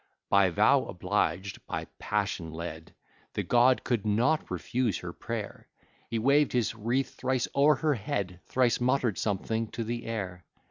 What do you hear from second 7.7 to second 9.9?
her head, Thrice mutter'd something to